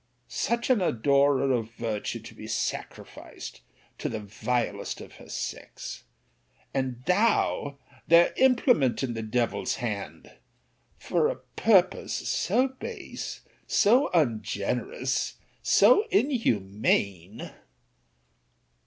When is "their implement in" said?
8.07-9.13